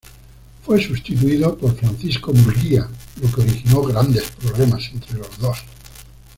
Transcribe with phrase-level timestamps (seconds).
[0.65, 2.89] Fue sustituido por Francisco Murguía,
[3.21, 5.59] lo que originó grandes problemas entre los dos.